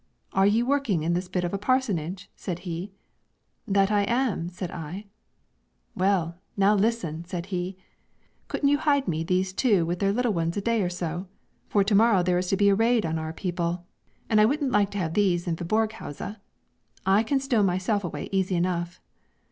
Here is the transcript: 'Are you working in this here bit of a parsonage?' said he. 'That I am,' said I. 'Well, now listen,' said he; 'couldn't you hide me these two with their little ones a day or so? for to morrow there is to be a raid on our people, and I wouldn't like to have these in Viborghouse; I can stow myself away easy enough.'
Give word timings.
'Are 0.33 0.47
you 0.47 0.65
working 0.65 1.03
in 1.03 1.13
this 1.13 1.25
here 1.27 1.31
bit 1.33 1.43
of 1.43 1.53
a 1.53 1.59
parsonage?' 1.59 2.27
said 2.35 2.57
he. 2.65 2.91
'That 3.67 3.91
I 3.91 4.01
am,' 4.05 4.49
said 4.49 4.71
I. 4.71 5.05
'Well, 5.95 6.39
now 6.57 6.73
listen,' 6.73 7.23
said 7.25 7.45
he; 7.53 7.77
'couldn't 8.47 8.69
you 8.69 8.79
hide 8.79 9.07
me 9.07 9.23
these 9.23 9.53
two 9.53 9.85
with 9.85 9.99
their 9.99 10.11
little 10.11 10.33
ones 10.33 10.57
a 10.57 10.61
day 10.61 10.81
or 10.81 10.89
so? 10.89 11.27
for 11.67 11.83
to 11.83 11.93
morrow 11.93 12.23
there 12.23 12.39
is 12.39 12.47
to 12.47 12.57
be 12.57 12.69
a 12.69 12.73
raid 12.73 13.05
on 13.05 13.19
our 13.19 13.31
people, 13.31 13.85
and 14.27 14.41
I 14.41 14.45
wouldn't 14.45 14.71
like 14.71 14.89
to 14.89 14.97
have 14.97 15.13
these 15.13 15.45
in 15.47 15.55
Viborghouse; 15.55 16.37
I 17.05 17.21
can 17.21 17.39
stow 17.39 17.61
myself 17.61 18.03
away 18.03 18.27
easy 18.31 18.55
enough.' 18.55 18.99